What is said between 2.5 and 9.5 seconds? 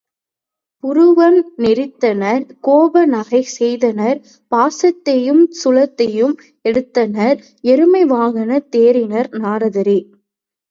கோப நகை செய்தனர் பாசத்தையுஞ் சூலத்தையும் எடுத்தனர் எருமைவாகனத் தேறினர்